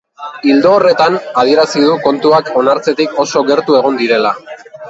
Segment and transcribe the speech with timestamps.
[0.51, 4.37] Ildo horretan, adierazi du kontuak onartzetik oso gertu egon direla.